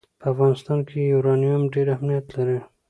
[0.21, 2.59] په افغانستان کې یورانیم ډېر اهمیت لري.